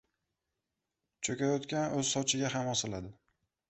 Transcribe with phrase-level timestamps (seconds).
[1.29, 3.19] •Cho‘kayotgan o‘z sochiga ham osiladi.